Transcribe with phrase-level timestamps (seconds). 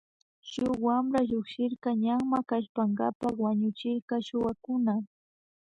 [0.49, 4.93] Shun wampra llukshirka ñanma kallpankapa wañuchirka shuwakuna.